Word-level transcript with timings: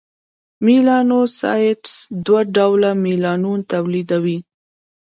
میلانوسایټس 0.65 1.93
دوه 2.25 2.41
ډوله 2.55 2.91
میلانون 3.05 3.59
تولیدوي: 3.71 4.37